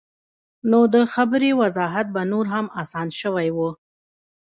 [0.69, 3.69] نو د خبرې وضاحت به نور هم اسان شوے وۀ-